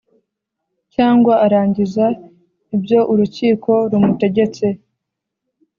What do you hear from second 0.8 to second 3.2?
cyangwa arangiza ibyo